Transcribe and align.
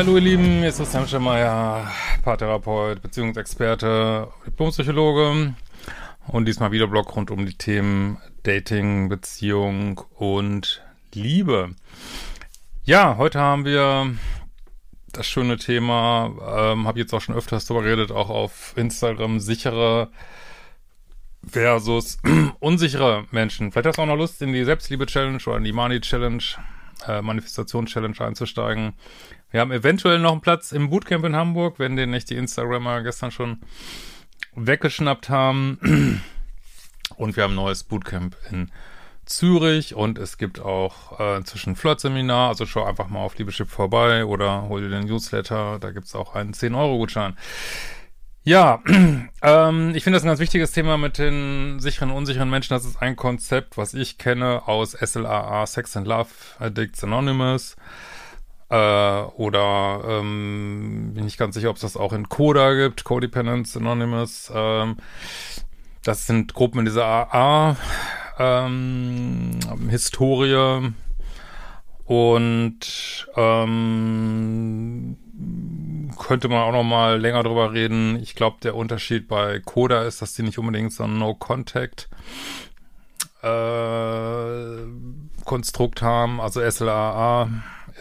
Hallo 0.00 0.16
ihr 0.16 0.22
Lieben, 0.22 0.60
hier 0.60 0.70
ist 0.70 0.78
Christian 0.78 1.06
Schemeier, 1.06 1.86
Paartherapeut, 2.22 3.02
Beziehungsexperte, 3.02 4.28
Diplompsychologe 4.46 5.54
und 6.26 6.44
diesmal 6.46 6.72
wieder 6.72 6.86
Blog 6.86 7.14
rund 7.14 7.30
um 7.30 7.44
die 7.44 7.52
Themen 7.52 8.16
Dating, 8.42 9.10
Beziehung 9.10 10.00
und 10.14 10.82
Liebe. 11.12 11.74
Ja, 12.82 13.18
heute 13.18 13.40
haben 13.40 13.66
wir 13.66 14.14
das 15.12 15.26
schöne 15.26 15.58
Thema, 15.58 16.72
ähm, 16.72 16.86
habe 16.86 16.98
jetzt 16.98 17.12
auch 17.12 17.20
schon 17.20 17.34
öfters 17.34 17.66
darüber 17.66 17.84
geredet, 17.84 18.10
auch 18.10 18.30
auf 18.30 18.72
Instagram, 18.76 19.38
sichere 19.38 20.10
versus 21.46 22.16
unsichere 22.58 23.26
Menschen. 23.32 23.70
Vielleicht 23.70 23.88
hast 23.88 23.98
du 23.98 24.02
auch 24.02 24.06
noch 24.06 24.16
Lust, 24.16 24.40
in 24.40 24.54
die 24.54 24.64
Selbstliebe-Challenge 24.64 25.42
oder 25.46 25.58
in 25.58 25.64
die 25.64 25.74
Money-Challenge, 25.74 26.42
äh, 27.06 27.22
Manifestation-Challenge 27.22 28.20
einzusteigen. 28.20 28.94
Wir 29.50 29.60
haben 29.60 29.72
eventuell 29.72 30.18
noch 30.18 30.32
einen 30.32 30.40
Platz 30.40 30.72
im 30.72 30.90
Bootcamp 30.90 31.24
in 31.24 31.36
Hamburg, 31.36 31.78
wenn 31.78 31.96
den 31.96 32.10
nicht 32.10 32.30
die 32.30 32.36
Instagrammer 32.36 33.02
gestern 33.02 33.30
schon 33.30 33.60
weggeschnappt 34.54 35.28
haben. 35.28 36.22
Und 37.16 37.36
wir 37.36 37.42
haben 37.42 37.52
ein 37.52 37.56
neues 37.56 37.82
Bootcamp 37.84 38.36
in 38.50 38.70
Zürich 39.26 39.94
und 39.94 40.18
es 40.18 40.38
gibt 40.38 40.60
auch 40.60 41.20
äh, 41.20 41.36
inzwischen 41.36 41.76
Flirt-Seminar, 41.76 42.48
also 42.48 42.66
schau 42.66 42.84
einfach 42.84 43.08
mal 43.08 43.20
auf 43.20 43.38
Liebeschip 43.38 43.68
vorbei 43.68 44.24
oder 44.24 44.68
hol 44.68 44.80
dir 44.80 44.88
den 44.88 45.06
Newsletter, 45.06 45.78
da 45.78 45.92
gibt's 45.92 46.16
auch 46.16 46.34
einen 46.34 46.52
10-Euro-Gutschein. 46.52 47.36
Ja, 48.42 48.82
ähm, 49.42 49.94
ich 49.94 50.02
finde 50.02 50.16
das 50.16 50.24
ein 50.24 50.28
ganz 50.28 50.40
wichtiges 50.40 50.72
Thema 50.72 50.96
mit 50.96 51.18
den 51.18 51.78
sicheren 51.78 52.10
und 52.10 52.16
unsicheren 52.16 52.48
Menschen. 52.48 52.72
Das 52.72 52.86
ist 52.86 53.00
ein 53.02 53.14
Konzept, 53.14 53.76
was 53.76 53.92
ich 53.92 54.16
kenne 54.16 54.66
aus 54.66 54.92
SLAA, 54.92 55.66
Sex 55.66 55.96
and 55.96 56.06
Love 56.06 56.28
Addicts 56.58 57.04
Anonymous. 57.04 57.76
Äh, 58.70 58.74
oder 58.76 60.02
ähm, 60.06 61.10
bin 61.14 61.26
ich 61.26 61.36
ganz 61.36 61.54
sicher, 61.54 61.68
ob 61.70 61.76
es 61.76 61.82
das 61.82 61.98
auch 61.98 62.14
in 62.14 62.28
Coda 62.30 62.72
gibt, 62.74 63.04
Codependence 63.04 63.76
Anonymous. 63.76 64.50
Ähm, 64.54 64.96
das 66.02 66.26
sind 66.26 66.54
Gruppen 66.54 66.78
in 66.78 66.84
dieser 66.86 67.04
AA 67.04 67.76
ähm, 68.38 69.58
Historie 69.90 70.92
und 72.06 73.28
ähm, 73.36 75.16
könnte 76.18 76.48
man 76.48 76.60
auch 76.60 76.72
noch 76.72 76.84
mal 76.84 77.20
länger 77.20 77.42
drüber 77.42 77.72
reden. 77.72 78.20
Ich 78.22 78.34
glaube, 78.34 78.58
der 78.62 78.74
Unterschied 78.74 79.28
bei 79.28 79.60
Coda 79.60 80.02
ist, 80.02 80.22
dass 80.22 80.34
die 80.34 80.42
nicht 80.42 80.58
unbedingt 80.58 80.92
so 80.92 81.04
ein 81.04 81.18
No-Contact 81.18 82.08
äh, 83.42 84.86
Konstrukt 85.44 86.02
haben. 86.02 86.40
Also 86.40 86.60
SLAA 86.68 87.48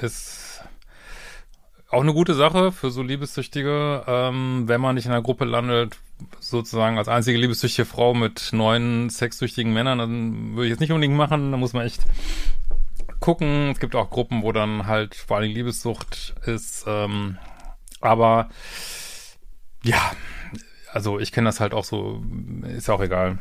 ist 0.01 0.63
auch 1.89 2.01
eine 2.01 2.13
gute 2.13 2.35
Sache 2.35 2.71
für 2.71 2.91
so 2.91 3.01
Liebessüchtige, 3.01 4.03
ähm, 4.05 4.67
wenn 4.67 4.81
man 4.81 4.95
nicht 4.95 5.05
in 5.05 5.11
einer 5.11 5.23
Gruppe 5.23 5.45
landet, 5.45 5.97
sozusagen 6.39 6.97
als 6.97 7.07
einzige 7.07 7.39
liebessüchtige 7.39 7.85
Frau 7.85 8.13
mit 8.13 8.49
neun 8.51 9.09
sexsüchtigen 9.09 9.73
Männern, 9.73 9.97
dann 9.97 10.55
würde 10.55 10.65
ich 10.65 10.71
jetzt 10.71 10.81
nicht 10.81 10.91
unbedingt 10.91 11.15
machen, 11.15 11.51
da 11.51 11.57
muss 11.57 11.73
man 11.73 11.85
echt 11.85 12.01
gucken. 13.19 13.71
Es 13.71 13.79
gibt 13.79 13.95
auch 13.95 14.09
Gruppen, 14.09 14.43
wo 14.43 14.51
dann 14.51 14.85
halt 14.85 15.15
vor 15.15 15.37
allem 15.37 15.51
Liebessucht 15.51 16.35
ist, 16.45 16.85
ähm, 16.87 17.37
aber 18.01 18.49
ja, 19.83 20.11
also 20.91 21.19
ich 21.19 21.31
kenne 21.31 21.49
das 21.49 21.59
halt 21.59 21.73
auch 21.73 21.83
so, 21.83 22.23
ist 22.63 22.87
ja 22.87 22.93
auch 22.93 23.01
egal 23.01 23.39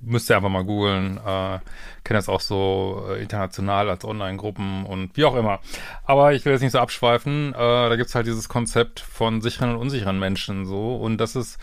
müsst 0.00 0.30
ihr 0.30 0.36
einfach 0.36 0.48
mal 0.48 0.64
googeln. 0.64 1.16
Äh, 1.16 1.58
kenne 2.04 2.18
das 2.18 2.28
auch 2.28 2.40
so 2.40 3.04
äh, 3.08 3.22
international 3.22 3.90
als 3.90 4.04
Online-Gruppen 4.04 4.86
und 4.86 5.16
wie 5.16 5.24
auch 5.24 5.36
immer. 5.36 5.60
Aber 6.04 6.32
ich 6.34 6.44
will 6.44 6.52
jetzt 6.52 6.62
nicht 6.62 6.72
so 6.72 6.78
abschweifen. 6.78 7.54
Äh, 7.54 7.58
da 7.58 7.96
gibt's 7.96 8.14
halt 8.14 8.26
dieses 8.26 8.48
Konzept 8.48 9.00
von 9.00 9.40
sicheren 9.40 9.70
und 9.70 9.76
unsicheren 9.78 10.18
Menschen 10.18 10.66
so. 10.66 10.96
Und 10.96 11.18
das 11.18 11.36
ist 11.36 11.58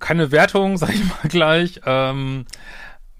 keine 0.00 0.32
Wertung, 0.32 0.76
sag 0.78 0.90
ich 0.90 1.04
mal 1.04 1.28
gleich. 1.28 1.80
Ähm, 1.86 2.46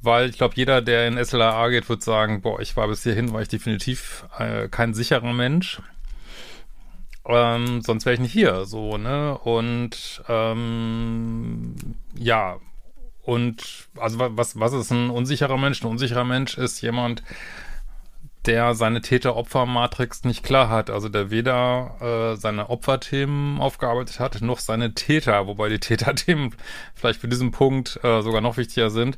weil 0.01 0.31
ich 0.31 0.37
glaube, 0.37 0.55
jeder, 0.57 0.83
der 0.83 1.07
in 1.07 1.23
SLAA 1.25 1.69
geht, 1.69 1.89
wird 1.89 2.03
sagen, 2.03 2.43
boah, 2.43 2.59
ich 2.61 2.77
war 2.77 2.89
bis 2.89 3.05
hierhin, 3.05 3.33
war 3.33 3.41
ich 3.41 3.49
definitiv 3.49 4.27
äh, 4.37 4.69
kein 4.69 4.95
sicherer 4.95 5.33
Mensch. 5.33 5.81
Ähm, 7.27 7.83
sonst 7.83 8.05
wäre 8.05 8.15
ich 8.15 8.21
nicht 8.21 8.33
hier, 8.33 8.65
so, 8.65 8.97
ne? 8.99 9.39
Und 9.39 10.23
ähm, 10.29 11.75
ja, 12.17 12.59
und 13.23 13.63
also 13.97 14.19
was, 14.19 14.59
was 14.59 14.73
ist 14.73 14.91
ein 14.91 15.11
unsicherer 15.11 15.57
Mensch? 15.57 15.83
Ein 15.83 15.89
unsicherer 15.89 16.25
Mensch 16.25 16.59
ist 16.59 16.81
jemand, 16.81 17.23
der 18.47 18.75
seine 18.75 19.01
Täter-Opfer-Matrix 19.01 20.25
nicht 20.25 20.43
klar 20.43 20.69
hat. 20.69 20.91
Also 20.91 21.09
der 21.09 21.31
weder 21.31 22.33
äh, 22.35 22.37
seine 22.37 22.71
Opferthemen 22.71 23.61
aufgearbeitet 23.61 24.19
hat, 24.19 24.41
noch 24.43 24.59
seine 24.59 24.95
Täter, 24.95 25.47
wobei 25.47 25.69
die 25.69 25.79
Täterthemen 25.79 26.55
vielleicht 26.95 27.21
für 27.21 27.29
diesen 27.29 27.53
Punkt 27.53 28.01
äh, 28.03 28.23
sogar 28.23 28.41
noch 28.41 28.57
wichtiger 28.57 28.91
sind. 28.91 29.17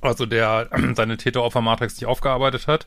also 0.00 0.24
der 0.24 0.70
seine 0.94 1.18
Täter-Opfer-Matrix 1.18 1.96
nicht 1.96 2.06
aufgearbeitet 2.06 2.66
hat 2.66 2.86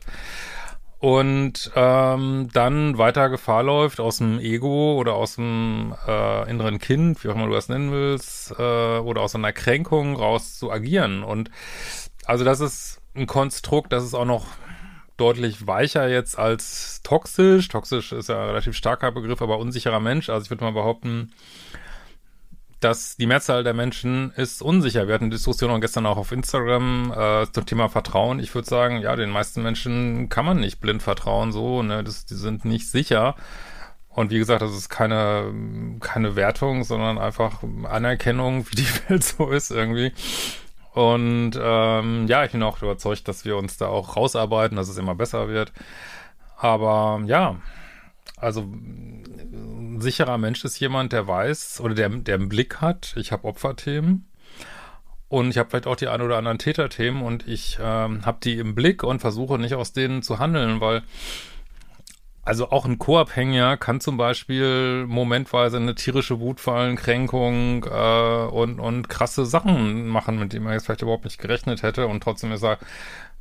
und 0.98 1.70
ähm, 1.74 2.48
dann 2.52 2.96
weiter 2.96 3.28
Gefahr 3.28 3.62
läuft 3.62 4.00
aus 4.00 4.18
dem 4.18 4.38
Ego 4.38 4.96
oder 4.98 5.14
aus 5.14 5.36
dem 5.36 5.94
äh, 6.06 6.50
inneren 6.50 6.78
Kind, 6.78 7.22
wie 7.22 7.28
auch 7.28 7.34
immer 7.34 7.46
du 7.46 7.52
das 7.52 7.68
nennen 7.68 7.92
willst, 7.92 8.52
äh, 8.58 8.98
oder 8.98 9.20
aus 9.20 9.34
einer 9.34 9.52
Kränkung 9.52 10.16
raus 10.16 10.58
zu 10.58 10.72
agieren. 10.72 11.22
Und 11.22 11.50
also 12.24 12.44
das 12.44 12.60
ist 12.60 13.00
ein 13.14 13.26
Konstrukt, 13.26 13.92
das 13.92 14.04
ist 14.04 14.14
auch 14.14 14.24
noch 14.24 14.46
deutlich 15.18 15.66
weicher 15.66 16.08
jetzt 16.08 16.38
als 16.38 17.00
toxisch. 17.02 17.68
Toxisch 17.68 18.12
ist 18.12 18.28
ja 18.28 18.40
ein 18.40 18.48
relativ 18.48 18.74
starker 18.74 19.12
Begriff, 19.12 19.42
aber 19.42 19.58
unsicherer 19.58 20.00
Mensch. 20.00 20.30
Also 20.30 20.44
ich 20.44 20.50
würde 20.50 20.64
mal 20.64 20.72
behaupten, 20.72 21.32
dass 22.80 23.16
die 23.16 23.26
Mehrzahl 23.26 23.64
der 23.64 23.74
Menschen 23.74 24.32
ist 24.32 24.62
unsicher. 24.62 25.06
Wir 25.08 25.14
hatten 25.14 25.30
Diskussionen 25.30 25.80
gestern 25.80 26.06
auch 26.06 26.18
auf 26.18 26.32
Instagram 26.32 27.12
äh, 27.16 27.46
zum 27.50 27.64
Thema 27.64 27.88
Vertrauen. 27.88 28.38
Ich 28.38 28.54
würde 28.54 28.68
sagen, 28.68 28.98
ja, 28.98 29.16
den 29.16 29.30
meisten 29.30 29.62
Menschen 29.62 30.28
kann 30.28 30.44
man 30.44 30.60
nicht 30.60 30.80
blind 30.80 31.02
vertrauen, 31.02 31.52
so, 31.52 31.82
ne, 31.82 32.04
das, 32.04 32.26
die 32.26 32.34
sind 32.34 32.64
nicht 32.64 32.90
sicher. 32.90 33.34
Und 34.08 34.30
wie 34.30 34.38
gesagt, 34.38 34.62
das 34.62 34.74
ist 34.74 34.88
keine, 34.88 35.52
keine 36.00 36.36
Wertung, 36.36 36.84
sondern 36.84 37.18
einfach 37.18 37.62
Anerkennung, 37.84 38.66
wie 38.70 38.76
die 38.76 38.88
Welt 39.08 39.24
so 39.24 39.50
ist 39.50 39.70
irgendwie. 39.70 40.12
Und 40.92 41.52
ähm, 41.60 42.26
ja, 42.26 42.44
ich 42.44 42.52
bin 42.52 42.62
auch 42.62 42.80
überzeugt, 42.80 43.28
dass 43.28 43.44
wir 43.44 43.56
uns 43.56 43.76
da 43.76 43.88
auch 43.88 44.16
rausarbeiten, 44.16 44.76
dass 44.76 44.88
es 44.88 44.96
immer 44.96 45.14
besser 45.14 45.48
wird. 45.48 45.72
Aber 46.56 47.20
ja, 47.26 47.56
also 48.38 48.66
ein 49.96 50.00
sicherer 50.00 50.38
Mensch 50.38 50.64
ist 50.64 50.78
jemand, 50.78 51.12
der 51.12 51.26
weiß 51.26 51.80
oder 51.80 51.94
der, 51.94 52.08
der 52.08 52.36
einen 52.36 52.48
Blick 52.48 52.80
hat, 52.80 53.14
ich 53.16 53.32
habe 53.32 53.44
Opferthemen 53.44 54.28
und 55.28 55.50
ich 55.50 55.58
habe 55.58 55.70
vielleicht 55.70 55.86
auch 55.86 55.96
die 55.96 56.08
ein 56.08 56.20
oder 56.20 56.36
anderen 56.36 56.58
Täterthemen 56.58 57.22
und 57.22 57.46
ich 57.48 57.78
ähm, 57.80 58.24
habe 58.24 58.38
die 58.42 58.58
im 58.58 58.74
Blick 58.74 59.02
und 59.02 59.20
versuche 59.20 59.58
nicht 59.58 59.74
aus 59.74 59.92
denen 59.92 60.22
zu 60.22 60.38
handeln, 60.38 60.80
weil 60.80 61.02
also 62.44 62.70
auch 62.70 62.84
ein 62.84 63.00
Co-Abhängiger 63.00 63.76
kann 63.76 64.00
zum 64.00 64.16
Beispiel 64.16 65.04
momentweise 65.08 65.78
eine 65.78 65.96
tierische 65.96 66.38
Wut 66.38 66.60
fallen, 66.60 66.94
Kränkung 66.94 67.84
äh, 67.84 68.46
und, 68.46 68.78
und 68.78 69.08
krasse 69.08 69.44
Sachen 69.44 70.06
machen, 70.06 70.38
mit 70.38 70.52
denen 70.52 70.64
man 70.64 70.74
jetzt 70.74 70.86
vielleicht 70.86 71.02
überhaupt 71.02 71.24
nicht 71.24 71.38
gerechnet 71.38 71.82
hätte 71.82 72.06
und 72.06 72.22
trotzdem 72.22 72.52
ist 72.52 72.62
er 72.62 72.78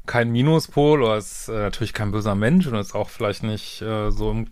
kein 0.06 0.32
Minuspol 0.32 1.02
oder 1.02 1.18
ist 1.18 1.50
äh, 1.50 1.54
natürlich 1.54 1.94
kein 1.94 2.12
böser 2.12 2.36
Mensch 2.36 2.68
und 2.68 2.76
ist 2.76 2.96
auch 2.96 3.10
vielleicht 3.10 3.44
nicht 3.44 3.82
äh, 3.82 4.12
so 4.12 4.46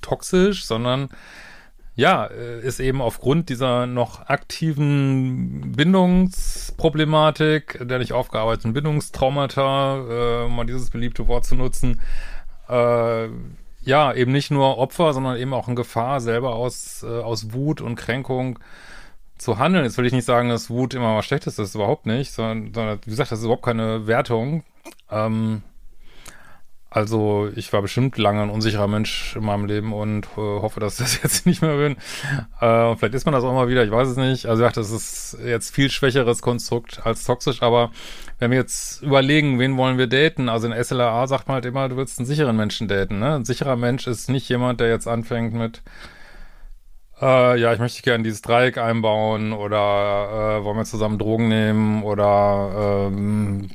toxisch, 0.00 0.64
sondern 0.64 1.08
ja, 1.98 2.26
äh, 2.26 2.60
ist 2.60 2.78
eben 2.78 3.02
aufgrund 3.02 3.48
dieser 3.48 3.86
noch 3.86 4.28
aktiven 4.28 5.72
Bindungsproblematik, 5.72 7.80
der 7.88 7.98
nicht 7.98 8.12
aufgearbeiteten 8.12 8.72
Bindungstraumata, 8.72 10.44
äh, 10.44 10.48
mal 10.48 10.64
dieses 10.64 10.90
beliebte 10.90 11.26
Wort 11.26 11.44
zu 11.44 11.56
nutzen, 11.56 12.00
äh, 12.68 13.26
ja, 13.82 14.12
eben 14.12 14.32
nicht 14.32 14.50
nur 14.52 14.78
Opfer, 14.78 15.12
sondern 15.12 15.38
eben 15.38 15.52
auch 15.52 15.66
in 15.66 15.74
Gefahr, 15.74 16.20
selber 16.20 16.54
aus, 16.54 17.02
äh, 17.02 17.06
aus 17.06 17.52
Wut 17.52 17.80
und 17.80 17.96
Kränkung 17.96 18.60
zu 19.38 19.58
handeln. 19.58 19.84
Jetzt 19.84 19.98
will 19.98 20.06
ich 20.06 20.12
nicht 20.12 20.24
sagen, 20.24 20.48
dass 20.48 20.70
Wut 20.70 20.94
immer 20.94 21.16
was 21.16 21.26
Schlechtes 21.26 21.58
ist, 21.58 21.74
überhaupt 21.74 22.06
nicht, 22.06 22.32
sondern, 22.32 22.74
sondern 22.74 23.00
wie 23.04 23.10
gesagt, 23.10 23.32
das 23.32 23.40
ist 23.40 23.44
überhaupt 23.44 23.64
keine 23.64 24.06
Wertung. 24.06 24.64
Ähm, 25.10 25.62
also 26.90 27.50
ich 27.54 27.70
war 27.74 27.82
bestimmt 27.82 28.16
lange 28.16 28.40
ein 28.42 28.48
unsicherer 28.48 28.88
Mensch 28.88 29.36
in 29.36 29.44
meinem 29.44 29.66
Leben 29.66 29.92
und 29.92 30.24
äh, 30.24 30.40
hoffe, 30.40 30.80
dass 30.80 30.98
ich 30.98 31.04
das 31.04 31.22
jetzt 31.22 31.46
nicht 31.46 31.60
mehr 31.60 31.76
bin. 31.76 31.96
Äh, 32.60 32.96
vielleicht 32.96 33.14
ist 33.14 33.26
man 33.26 33.34
das 33.34 33.44
auch 33.44 33.52
mal 33.52 33.68
wieder, 33.68 33.84
ich 33.84 33.90
weiß 33.90 34.08
es 34.08 34.16
nicht. 34.16 34.46
Also 34.46 34.62
ja, 34.62 34.70
das 34.70 34.90
ist 34.90 35.36
jetzt 35.44 35.74
viel 35.74 35.90
schwächeres 35.90 36.40
Konstrukt 36.40 37.04
als 37.04 37.24
toxisch, 37.24 37.62
aber 37.62 37.90
wenn 38.38 38.50
wir 38.50 38.58
jetzt 38.58 39.02
überlegen, 39.02 39.58
wen 39.58 39.76
wollen 39.76 39.98
wir 39.98 40.06
daten, 40.06 40.48
also 40.48 40.66
in 40.66 40.82
SLA 40.84 41.26
sagt 41.26 41.46
man 41.48 41.56
halt 41.56 41.66
immer, 41.66 41.88
du 41.90 41.96
willst 41.96 42.18
einen 42.18 42.26
sicheren 42.26 42.56
Menschen 42.56 42.88
daten. 42.88 43.18
Ne? 43.18 43.34
Ein 43.34 43.44
sicherer 43.44 43.76
Mensch 43.76 44.06
ist 44.06 44.30
nicht 44.30 44.48
jemand, 44.48 44.80
der 44.80 44.88
jetzt 44.88 45.06
anfängt 45.06 45.52
mit 45.52 45.82
äh, 47.20 47.60
ja, 47.60 47.72
ich 47.72 47.78
möchte 47.78 48.02
gerne 48.02 48.24
dieses 48.24 48.42
Dreieck 48.42 48.78
einbauen 48.78 49.52
oder 49.52 50.58
äh, 50.60 50.64
wollen 50.64 50.76
wir 50.76 50.84
zusammen 50.84 51.18
Drogen 51.18 51.48
nehmen 51.48 52.02
oder 52.02 53.08
ähm, 53.10 53.70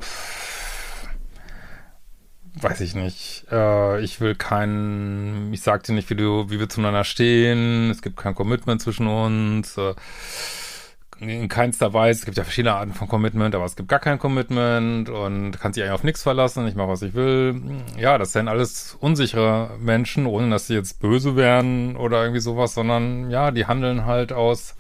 weiß 2.56 2.81
ich 2.81 2.95
nicht. 2.95 3.45
Äh, 3.51 4.01
ich 4.01 4.22
will 4.22 4.36
keinen, 4.36 5.54
ich 5.54 5.62
sag 5.62 5.84
dir 5.84 5.94
nicht, 5.94 6.10
wie 6.10 6.16
du, 6.16 6.50
wie 6.50 6.60
wir 6.60 6.69
zueinander 6.69 7.04
stehen. 7.04 7.90
Es 7.92 8.01
gibt 8.01 8.18
kein 8.18 8.36
Commitment 8.36 8.81
zwischen 8.81 9.07
uns. 9.07 9.78
Äh, 9.78 9.94
in 11.19 11.48
keinster 11.48 11.94
Weise. 11.94 12.19
Es 12.19 12.25
gibt 12.25 12.38
ja 12.38 12.44
verschiedene 12.44 12.75
Arten 12.75 12.94
von 12.94 13.07
Commitment, 13.07 13.56
aber 13.56 13.65
es 13.65 13.75
gibt 13.75 13.89
gar 13.89 14.00
kein 14.00 14.19
Commitment 14.19 15.10
und 15.10 15.60
kann 15.60 15.74
sich 15.74 15.83
eigentlich 15.83 15.94
auf 15.94 16.04
nichts 16.04 16.24
verlassen. 16.24 16.68
Ich 16.68 16.75
mache, 16.75 16.89
was 16.89 17.01
ich 17.01 17.13
will. 17.13 17.62
Ja, 17.98 18.18
das 18.18 18.33
sind 18.33 18.48
alles 18.48 18.98
unsichere 19.00 19.71
Menschen, 19.80 20.25
ohne 20.25 20.50
dass 20.50 20.68
sie 20.68 20.75
jetzt 20.75 21.00
böse 21.00 21.36
werden 21.36 21.95
oder 21.95 22.21
irgendwie 22.21 22.42
sowas, 22.42 22.74
sondern 22.74 23.30
ja, 23.30 23.51
die 23.51 23.65
handeln 23.65 24.06
halt 24.06 24.33
aus, 24.33 24.75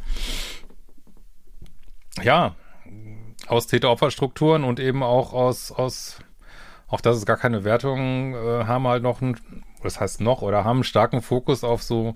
ja, 2.21 2.55
aus 3.47 3.67
Täter-Opfer-Strukturen 3.67 4.63
und 4.63 4.79
eben 4.79 5.03
auch 5.03 5.33
aus, 5.33 5.71
aus 5.71 6.19
auch 6.87 7.01
das 7.01 7.17
ist 7.17 7.25
gar 7.25 7.37
keine 7.37 7.63
Wertung, 7.63 8.35
äh, 8.35 8.65
haben 8.65 8.87
halt 8.87 9.03
noch 9.03 9.21
ein, 9.21 9.39
das 9.81 9.99
heißt 9.99 10.21
noch, 10.21 10.41
oder 10.41 10.63
haben 10.63 10.77
einen 10.77 10.83
starken 10.83 11.21
Fokus 11.21 11.63
auf 11.63 11.81
so 11.81 12.15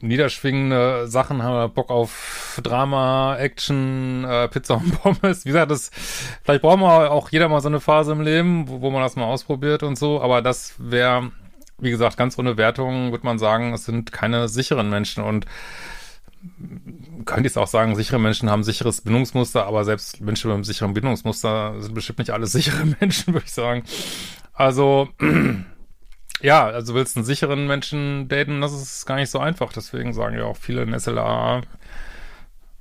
niederschwingende 0.00 1.08
Sachen, 1.08 1.42
haben 1.42 1.72
Bock 1.72 1.90
auf 1.90 2.60
Drama, 2.62 3.36
Action, 3.36 4.24
äh, 4.24 4.48
Pizza 4.48 4.74
und 4.74 5.00
Pommes. 5.00 5.44
Wie 5.44 5.48
gesagt, 5.50 5.70
das, 5.70 5.90
vielleicht 6.42 6.62
brauchen 6.62 6.80
wir 6.80 7.10
auch 7.10 7.30
jeder 7.30 7.48
mal 7.48 7.60
so 7.60 7.68
eine 7.68 7.80
Phase 7.80 8.12
im 8.12 8.20
Leben, 8.20 8.68
wo, 8.68 8.80
wo 8.80 8.90
man 8.90 9.02
das 9.02 9.16
mal 9.16 9.24
ausprobiert 9.24 9.82
und 9.82 9.96
so, 9.96 10.20
aber 10.20 10.42
das 10.42 10.74
wäre, 10.78 11.32
wie 11.78 11.90
gesagt, 11.90 12.16
ganz 12.16 12.38
ohne 12.38 12.56
Wertung, 12.56 13.12
würde 13.12 13.24
man 13.24 13.38
sagen, 13.38 13.72
es 13.72 13.84
sind 13.84 14.12
keine 14.12 14.48
sicheren 14.48 14.90
Menschen 14.90 15.24
und 15.24 15.46
könnte 17.24 17.48
ich 17.48 17.56
auch 17.56 17.66
sagen, 17.66 17.96
sichere 17.96 18.18
Menschen 18.18 18.50
haben 18.50 18.64
sicheres 18.64 19.00
Bindungsmuster, 19.00 19.66
aber 19.66 19.84
selbst 19.84 20.20
Menschen 20.20 20.48
mit 20.48 20.54
einem 20.54 20.64
sicheren 20.64 20.92
Bindungsmuster 20.92 21.80
sind 21.80 21.94
bestimmt 21.94 22.18
nicht 22.18 22.30
alle 22.30 22.46
sichere 22.46 22.84
Menschen, 23.00 23.32
würde 23.32 23.46
ich 23.46 23.52
sagen. 23.52 23.84
Also, 24.52 25.08
ja, 26.40 26.66
also 26.66 26.94
willst 26.94 27.16
du 27.16 27.20
einen 27.20 27.26
sicheren 27.26 27.66
Menschen 27.66 28.28
daten, 28.28 28.60
das 28.60 28.72
ist 28.72 29.06
gar 29.06 29.16
nicht 29.16 29.30
so 29.30 29.38
einfach. 29.38 29.72
Deswegen 29.72 30.12
sagen 30.12 30.36
ja 30.36 30.44
auch 30.44 30.56
viele 30.56 30.82
in 30.82 30.98
SLA, 30.98 31.62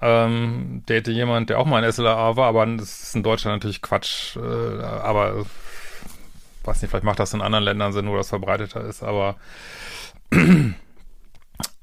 ähm, 0.01 0.83
date 0.87 1.07
jemand, 1.07 1.49
der 1.49 1.59
auch 1.59 1.65
mal 1.65 1.83
in 1.83 1.91
SLA 1.91 2.35
war, 2.35 2.47
aber 2.47 2.65
das 2.65 3.03
ist 3.03 3.15
in 3.15 3.23
Deutschland 3.23 3.55
natürlich 3.57 3.81
Quatsch. 3.81 4.35
Äh, 4.35 4.39
aber 4.39 5.45
weiß 6.63 6.81
nicht, 6.81 6.91
vielleicht 6.91 7.05
macht 7.05 7.19
das 7.19 7.33
in 7.33 7.41
anderen 7.41 7.63
Ländern 7.65 7.93
Sinn, 7.93 8.09
wo 8.09 8.15
das 8.17 8.29
verbreiteter 8.29 8.81
ist, 8.81 9.03
aber 9.03 9.35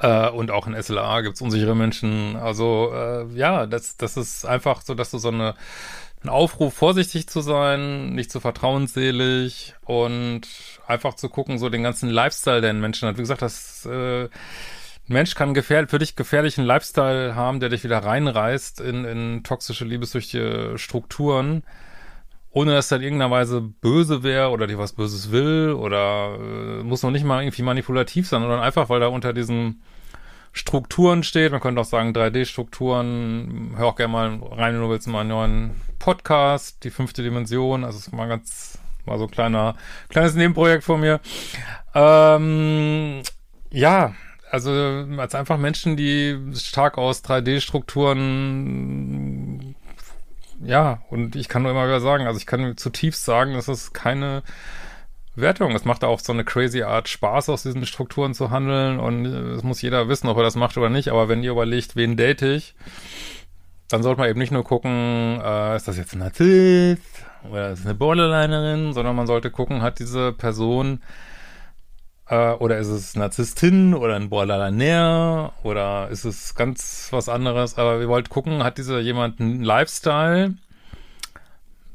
äh, 0.01 0.29
und 0.29 0.51
auch 0.51 0.67
in 0.67 0.81
SLA 0.81 1.21
gibt 1.21 1.37
es 1.37 1.43
unsichere 1.43 1.77
Menschen. 1.77 2.37
Also 2.37 2.93
äh, 2.95 3.27
ja, 3.35 3.67
das, 3.67 3.97
das 3.97 4.17
ist 4.17 4.45
einfach 4.45 4.83
so, 4.83 4.95
dass 4.95 5.11
du 5.11 5.19
so 5.19 5.29
eine 5.29 5.55
ein 6.23 6.29
Aufruf, 6.29 6.75
vorsichtig 6.75 7.29
zu 7.29 7.41
sein, 7.41 8.11
nicht 8.15 8.31
zu 8.31 8.41
vertrauensselig 8.41 9.75
und 9.87 10.43
einfach 10.87 11.15
zu 11.15 11.31
gucken, 11.31 11.59
so 11.59 11.71
den 11.71 11.83
ganzen 11.83 12.11
Lifestyle, 12.11 12.61
den 12.61 12.81
Menschen 12.81 13.09
hat. 13.09 13.17
Wie 13.17 13.23
gesagt, 13.23 13.43
das 13.43 13.87
äh, 13.87 14.29
Mensch 15.07 15.35
kann 15.35 15.55
gefähr 15.55 15.89
für 15.89 15.99
dich 15.99 16.17
gefährlichen 16.17 16.65
Lifestyle 16.65 17.35
haben, 17.35 17.59
der 17.61 17.71
dich 17.71 17.85
wieder 17.85 17.99
reinreißt 17.99 18.81
in, 18.81 19.05
in 19.05 19.43
toxische, 19.45 19.87
liebessüchtige 19.87 20.75
Strukturen 20.77 21.63
ohne 22.53 22.73
dass 22.73 22.91
er 22.91 22.99
in 22.99 23.05
irgendeiner 23.05 23.31
Weise 23.31 23.61
böse 23.61 24.23
wäre 24.23 24.51
oder 24.51 24.67
dir 24.67 24.79
was 24.79 24.93
Böses 24.93 25.31
will 25.31 25.73
oder 25.73 26.37
äh, 26.41 26.83
muss 26.83 27.03
noch 27.03 27.11
nicht 27.11 27.25
mal 27.25 27.43
irgendwie 27.43 27.63
manipulativ 27.63 28.29
sein, 28.29 28.43
sondern 28.43 28.61
einfach, 28.61 28.89
weil 28.89 29.03
er 29.03 29.13
unter 29.13 29.33
diesen 29.33 29.83
Strukturen 30.53 31.23
steht. 31.23 31.53
Man 31.53 31.61
könnte 31.61 31.81
auch 31.81 31.87
sagen 31.87 32.13
3D-Strukturen. 32.13 33.75
Hör 33.77 33.87
auch 33.87 33.97
gerne 33.97 34.13
mal 34.13 34.41
rein, 34.51 34.75
wenn 34.75 34.81
du 34.81 34.91
willst, 34.91 35.07
in 35.07 35.13
meinen 35.13 35.29
neuen 35.29 35.81
Podcast, 36.01 36.83
die 36.83 36.91
fünfte 36.91 37.23
Dimension. 37.23 37.85
Also 37.85 37.99
ist 37.99 38.13
mal 38.13 38.27
ganz, 38.27 38.79
mal 39.07 39.19
so 39.19 39.29
kleiner, 39.29 39.77
kleines 40.09 40.35
Nebenprojekt 40.35 40.83
von 40.83 41.01
mir. 41.01 41.21
Ähm, 41.95 43.23
ja, 43.71 44.15
also 44.51 44.73
als 45.19 45.37
einfach 45.37 45.59
Menschen, 45.59 45.97
die 45.97 46.37
stark 46.55 46.99
aus 46.99 47.25
3D-Strukturen 47.25 49.60
ja, 50.63 51.03
und 51.11 51.37
ich 51.37 51.49
kann 51.49 51.63
nur 51.63 51.71
immer 51.71 51.87
wieder 51.87 52.01
sagen, 52.01 52.27
also 52.27 52.39
ich 52.39 52.47
kann 52.47 52.77
zutiefst 52.77 53.25
sagen, 53.25 53.55
das 53.55 53.69
ist 53.69 53.93
keine 53.93 54.43
Wertung. 55.35 55.75
Es 55.75 55.85
macht 55.85 56.05
auch 56.05 56.21
so 56.21 56.33
eine 56.33 56.45
crazy 56.45 56.83
Art 56.83 57.09
Spaß, 57.09 57.49
aus 57.49 57.63
diesen 57.63 57.87
Strukturen 57.87 58.35
zu 58.35 58.51
handeln 58.51 58.99
und 58.99 59.25
es 59.25 59.63
muss 59.63 59.83
jeder 59.83 60.09
wissen, 60.09 60.29
ob 60.29 60.37
er 60.37 60.43
das 60.43 60.57
macht 60.57 60.77
oder 60.77 60.91
nicht. 60.91 61.09
Aber 61.09 61.29
wenn 61.29 61.43
ihr 61.43 61.53
überlegt, 61.53 61.97
wen 61.97 62.17
date 62.17 62.43
ich, 62.43 62.75
dann 63.89 64.03
sollte 64.03 64.21
man 64.21 64.31
eben 64.31 64.39
nicht 64.39 64.53
nur 64.53 64.65
gucken, 64.65 65.41
äh, 65.43 65.77
ist 65.77 65.89
das 65.89 65.97
jetzt 65.97 66.13
ein 66.13 66.21
Narzisst 66.21 67.25
oder 67.49 67.71
ist 67.71 67.81
es 67.81 67.87
eine 67.87 67.95
Borderlinerin, 67.95 68.93
sondern 68.93 69.17
man 69.17 69.27
sollte 69.27 69.51
gucken, 69.51 69.83
hat 69.83 69.99
diese 69.99 70.33
Person 70.33 71.01
äh, 72.31 72.53
oder 72.53 72.79
ist 72.79 72.89
es 72.89 73.17
Narzisstin 73.17 73.93
oder 73.93 74.15
ein 74.15 74.31
Borderliner 74.31 75.53
oder 75.65 76.09
ist 76.11 76.25
es 76.25 76.55
ganz 76.55 77.09
was 77.11 77.29
anderes? 77.29 77.77
Aber 77.77 78.01
wir 78.01 78.09
wollten 78.09 78.31
gucken, 78.31 78.63
hat 78.63 78.79
dieser 78.79 79.01
jemand 79.01 79.41
einen 79.41 79.63
Lifestyle, 79.65 80.55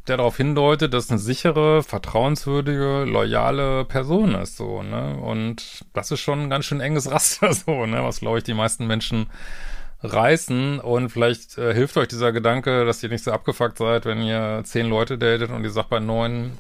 der 0.08 0.18
darauf 0.18 0.38
hindeutet, 0.38 0.94
dass 0.94 1.10
eine 1.10 1.20
sichere, 1.20 1.82
vertrauenswürdige, 1.82 3.06
loyale 3.06 3.86
Person 3.86 4.36
ist, 4.36 4.58
so, 4.58 4.84
ne? 4.84 5.18
Und 5.18 5.86
das 5.94 6.12
ist 6.12 6.20
schon 6.20 6.44
ein 6.44 6.50
ganz 6.50 6.66
schön 6.66 6.82
enges 6.82 7.10
Raster, 7.12 7.54
so, 7.54 7.86
ne? 7.86 8.04
Was, 8.04 8.20
glaube 8.20 8.40
ich, 8.40 8.44
die 8.44 8.54
meisten 8.54 8.86
Menschen 8.86 9.28
reißen 10.04 10.80
und 10.82 11.10
vielleicht 11.10 11.58
äh, 11.58 11.74
hilft 11.74 11.98
euch 11.98 12.10
dieser 12.10 12.32
Gedanke, 12.32 12.86
dass 12.86 13.02
ihr 13.02 13.10
nicht 13.10 13.24
so 13.24 13.32
abgefuckt 13.32 13.78
seid, 13.78 14.06
wenn 14.06 14.22
ihr 14.22 14.62
zehn 14.66 14.88
Leute 14.88 15.18
datet 15.18 15.50
und 15.50 15.64
ihr 15.64 15.72
sagt 15.72 15.90
bei 15.90 16.00
neun, 16.00 16.52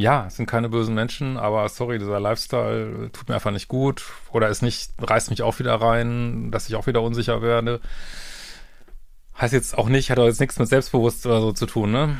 ja, 0.00 0.26
es 0.26 0.36
sind 0.36 0.46
keine 0.46 0.68
bösen 0.68 0.94
Menschen, 0.94 1.36
aber 1.36 1.68
sorry, 1.68 1.98
dieser 1.98 2.20
Lifestyle 2.20 3.10
tut 3.12 3.28
mir 3.28 3.34
einfach 3.34 3.50
nicht 3.50 3.68
gut 3.68 4.04
oder 4.32 4.48
ist 4.48 4.62
nicht, 4.62 4.92
reißt 5.00 5.30
mich 5.30 5.42
auch 5.42 5.58
wieder 5.58 5.74
rein, 5.74 6.50
dass 6.50 6.68
ich 6.68 6.76
auch 6.76 6.86
wieder 6.86 7.02
unsicher 7.02 7.42
werde. 7.42 7.80
Heißt 9.38 9.52
jetzt 9.52 9.76
auch 9.76 9.88
nicht, 9.88 10.10
hat 10.10 10.18
auch 10.18 10.26
jetzt 10.26 10.40
nichts 10.40 10.58
mit 10.58 10.68
Selbstbewusstsein 10.68 11.32
oder 11.32 11.40
so 11.40 11.52
zu 11.52 11.66
tun, 11.66 11.92
ne? 11.92 12.16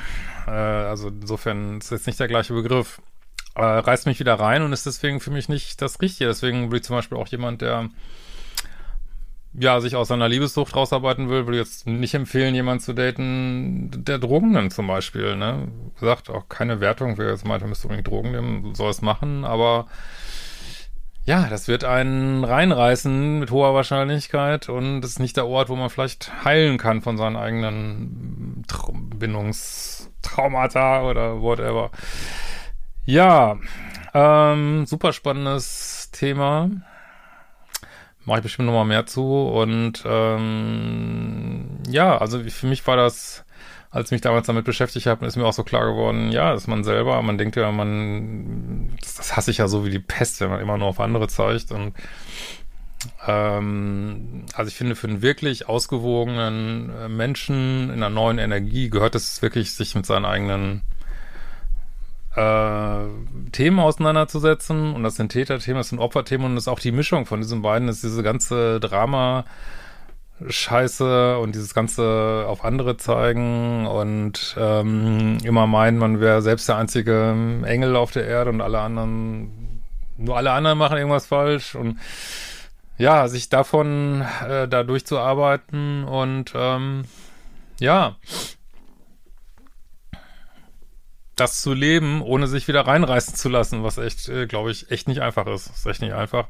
Äh, 0.46 0.50
also 0.50 1.08
insofern 1.08 1.78
ist 1.78 1.90
jetzt 1.90 2.06
nicht 2.06 2.20
der 2.20 2.28
gleiche 2.28 2.54
Begriff. 2.54 3.00
Äh, 3.56 3.62
reißt 3.62 4.06
mich 4.06 4.20
wieder 4.20 4.34
rein 4.34 4.62
und 4.62 4.72
ist 4.72 4.86
deswegen 4.86 5.20
für 5.20 5.30
mich 5.30 5.48
nicht 5.48 5.82
das 5.82 6.00
Richtige. 6.00 6.28
Deswegen 6.28 6.64
würde 6.64 6.78
ich 6.78 6.84
zum 6.84 6.96
Beispiel 6.96 7.18
auch 7.18 7.28
jemand, 7.28 7.62
der 7.62 7.90
ja, 9.52 9.80
sich 9.80 9.96
aus 9.96 10.08
seiner 10.08 10.28
Liebessucht 10.28 10.76
rausarbeiten 10.76 11.28
will, 11.28 11.46
würde 11.46 11.58
jetzt 11.58 11.86
nicht 11.86 12.14
empfehlen, 12.14 12.54
jemanden 12.54 12.82
zu 12.82 12.92
daten, 12.92 14.04
der 14.04 14.18
Drogen 14.18 14.52
nimmt 14.52 14.72
zum 14.72 14.86
Beispiel, 14.86 15.36
ne? 15.36 15.68
Sagt 15.96 16.30
auch 16.30 16.48
keine 16.48 16.80
Wertung, 16.80 17.18
wer 17.18 17.30
jetzt 17.30 17.44
meint, 17.44 17.62
er 17.62 17.68
müsste 17.68 17.88
unbedingt 17.88 18.08
Drogen 18.08 18.30
nehmen, 18.30 18.74
soll 18.74 18.90
es 18.90 19.02
machen, 19.02 19.44
aber 19.44 19.86
ja, 21.24 21.48
das 21.48 21.68
wird 21.68 21.84
einen 21.84 22.44
reinreißen 22.44 23.40
mit 23.40 23.50
hoher 23.50 23.74
Wahrscheinlichkeit 23.74 24.68
und 24.68 25.00
das 25.00 25.12
ist 25.12 25.20
nicht 25.20 25.36
der 25.36 25.46
Ort, 25.46 25.68
wo 25.68 25.76
man 25.76 25.90
vielleicht 25.90 26.44
heilen 26.44 26.78
kann 26.78 27.02
von 27.02 27.16
seinen 27.16 27.36
eigenen 27.36 28.64
Tra 28.68 28.90
Bindungstraumata 28.92 31.02
oder 31.02 31.42
whatever. 31.42 31.90
Ja, 33.04 33.58
ähm, 34.14 34.86
super 34.86 35.12
spannendes 35.12 36.10
Thema 36.12 36.70
mache 38.24 38.38
ich 38.38 38.42
bestimmt 38.42 38.66
nochmal 38.66 38.84
mehr 38.84 39.06
zu. 39.06 39.48
Und 39.48 40.02
ähm, 40.06 41.78
ja, 41.88 42.18
also 42.18 42.40
für 42.42 42.66
mich 42.66 42.86
war 42.86 42.96
das, 42.96 43.44
als 43.90 44.08
ich 44.08 44.12
mich 44.12 44.20
damals 44.20 44.46
damit 44.46 44.64
beschäftigt 44.64 45.06
habe, 45.06 45.26
ist 45.26 45.36
mir 45.36 45.46
auch 45.46 45.52
so 45.52 45.64
klar 45.64 45.86
geworden, 45.86 46.30
ja, 46.32 46.52
dass 46.52 46.66
man 46.66 46.84
selber, 46.84 47.20
man 47.22 47.38
denkt 47.38 47.56
ja, 47.56 47.70
man, 47.72 48.96
das, 49.00 49.14
das 49.14 49.36
hasse 49.36 49.50
ich 49.50 49.58
ja 49.58 49.68
so 49.68 49.84
wie 49.84 49.90
die 49.90 49.98
Pest, 49.98 50.40
wenn 50.40 50.50
man 50.50 50.60
immer 50.60 50.78
nur 50.78 50.88
auf 50.88 51.00
andere 51.00 51.28
zeigt. 51.28 51.72
Und 51.72 51.94
Ähm, 53.26 54.44
also 54.54 54.68
ich 54.68 54.74
finde, 54.76 54.94
für 54.94 55.08
einen 55.08 55.22
wirklich 55.22 55.68
ausgewogenen 55.68 56.90
äh, 56.90 57.08
Menschen 57.08 57.84
in 57.84 57.94
einer 57.94 58.10
neuen 58.10 58.38
Energie 58.38 58.90
gehört 58.90 59.14
es 59.14 59.40
wirklich, 59.40 59.72
sich 59.72 59.94
mit 59.94 60.04
seinen 60.04 60.26
eigenen 60.26 60.82
äh, 62.36 63.50
Themen 63.52 63.80
auseinanderzusetzen. 63.80 64.94
Und 64.94 65.02
das 65.02 65.16
sind 65.16 65.30
Täterthemen, 65.30 65.80
das 65.80 65.88
sind 65.88 65.98
Opferthemen. 65.98 66.46
Und 66.46 66.54
das 66.56 66.64
ist 66.64 66.68
auch 66.68 66.80
die 66.80 66.92
Mischung 66.92 67.26
von 67.26 67.40
diesen 67.40 67.62
beiden, 67.62 67.86
das 67.86 67.96
ist 67.96 68.04
diese 68.04 68.22
ganze 68.22 68.80
Drama- 68.80 69.44
Scheiße 70.48 71.38
und 71.38 71.54
dieses 71.54 71.74
ganze 71.74 72.44
auf 72.46 72.64
andere 72.64 72.96
zeigen. 72.96 73.86
Und 73.86 74.56
ähm, 74.58 75.38
immer 75.44 75.66
meinen, 75.66 75.98
man 75.98 76.20
wäre 76.20 76.42
selbst 76.42 76.68
der 76.68 76.76
einzige 76.76 77.34
Engel 77.64 77.96
auf 77.96 78.10
der 78.10 78.26
Erde 78.26 78.50
und 78.50 78.60
alle 78.60 78.80
anderen, 78.80 79.82
nur 80.16 80.36
alle 80.36 80.52
anderen 80.52 80.78
machen 80.78 80.96
irgendwas 80.96 81.26
falsch. 81.26 81.74
Und 81.74 81.98
ja, 82.96 83.28
sich 83.28 83.48
davon 83.48 84.24
äh, 84.46 84.68
da 84.68 84.82
durchzuarbeiten. 84.82 86.04
Und 86.04 86.52
ähm, 86.54 87.04
ja, 87.78 88.16
das 91.40 91.60
zu 91.60 91.72
leben, 91.72 92.22
ohne 92.22 92.46
sich 92.46 92.68
wieder 92.68 92.86
reinreißen 92.86 93.34
zu 93.34 93.48
lassen, 93.48 93.82
was 93.82 93.98
echt, 93.98 94.28
äh, 94.28 94.46
glaube 94.46 94.70
ich, 94.70 94.90
echt 94.90 95.08
nicht 95.08 95.22
einfach 95.22 95.46
ist. 95.46 95.68
Ist 95.68 95.86
echt 95.86 96.02
nicht 96.02 96.12
einfach. 96.12 96.46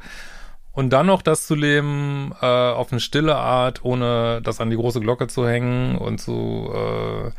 Und 0.72 0.90
dann 0.90 1.06
noch 1.06 1.22
das 1.22 1.46
zu 1.46 1.54
leben 1.54 2.32
äh, 2.40 2.46
auf 2.46 2.92
eine 2.92 3.00
stille 3.00 3.36
Art, 3.36 3.84
ohne 3.84 4.40
das 4.42 4.60
an 4.60 4.70
die 4.70 4.76
große 4.76 5.00
Glocke 5.00 5.26
zu 5.26 5.48
hängen 5.48 5.96
und 5.96 6.18
zu, 6.18 6.70
äh, 6.72 7.30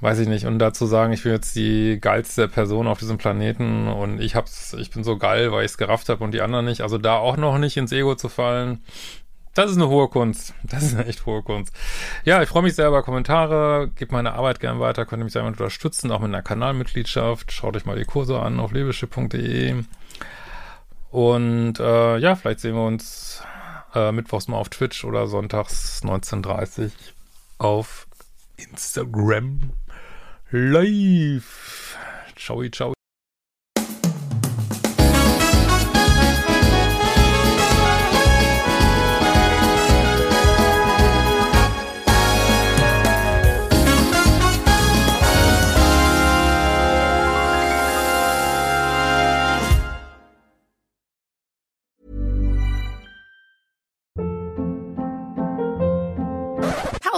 weiß 0.00 0.18
ich 0.20 0.28
nicht, 0.28 0.46
und 0.46 0.58
dazu 0.58 0.86
sagen, 0.86 1.12
ich 1.12 1.22
bin 1.22 1.32
jetzt 1.32 1.54
die 1.54 1.98
geilste 2.00 2.48
Person 2.48 2.86
auf 2.88 2.98
diesem 2.98 3.18
Planeten 3.18 3.88
und 3.88 4.20
ich 4.20 4.34
hab's, 4.34 4.74
ich 4.74 4.90
bin 4.90 5.04
so 5.04 5.16
geil, 5.16 5.52
weil 5.52 5.64
ich 5.64 5.72
es 5.72 5.78
gerafft 5.78 6.08
habe 6.08 6.24
und 6.24 6.32
die 6.32 6.40
anderen 6.40 6.64
nicht. 6.64 6.82
Also 6.82 6.98
da 6.98 7.16
auch 7.16 7.36
noch 7.36 7.58
nicht 7.58 7.76
ins 7.76 7.92
Ego 7.92 8.14
zu 8.16 8.28
fallen, 8.28 8.82
das 9.54 9.70
ist 9.70 9.76
eine 9.76 9.88
hohe 9.88 10.08
Kunst. 10.08 10.54
Das 10.62 10.82
ist 10.82 10.94
eine 10.94 11.06
echt 11.06 11.26
hohe 11.26 11.42
Kunst. 11.42 11.74
Ja, 12.24 12.42
ich 12.42 12.48
freue 12.48 12.62
mich 12.62 12.74
sehr 12.74 12.88
über 12.88 13.02
Kommentare. 13.02 13.90
Gebt 13.94 14.12
meine 14.12 14.34
Arbeit 14.34 14.60
gern 14.60 14.80
weiter. 14.80 15.04
Könnt 15.04 15.20
ihr 15.20 15.24
mich 15.24 15.32
sehr 15.32 15.44
unterstützen, 15.44 16.10
auch 16.10 16.20
mit 16.20 16.28
einer 16.28 16.42
Kanalmitgliedschaft. 16.42 17.52
Schaut 17.52 17.76
euch 17.76 17.84
mal 17.84 17.96
die 17.96 18.04
Kurse 18.04 18.40
an 18.40 18.60
auf 18.60 18.72
lebeschip.de. 18.72 19.82
Und 21.10 21.80
äh, 21.80 22.18
ja, 22.18 22.36
vielleicht 22.36 22.60
sehen 22.60 22.74
wir 22.74 22.84
uns 22.84 23.42
äh, 23.94 24.12
mittwochs 24.12 24.48
mal 24.48 24.58
auf 24.58 24.68
Twitch 24.68 25.04
oder 25.04 25.26
sonntags 25.26 26.02
19.30 26.04 26.90
auf 27.58 28.06
Instagram 28.56 29.72
live. 30.50 31.96
Ciao, 32.36 32.62
ciao. 32.68 32.97